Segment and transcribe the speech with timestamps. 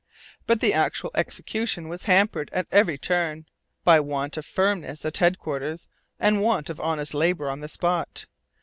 [0.47, 3.45] But the actual execution was hampered, at every turn,
[3.83, 5.87] by want of firmness at headquarters
[6.19, 8.25] and want of honest labour on the spot.